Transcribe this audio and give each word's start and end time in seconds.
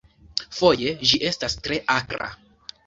Foje 0.59 0.95
ĝi 1.11 1.21
estas 1.31 1.59
tre 1.69 1.81
akra. 2.01 2.35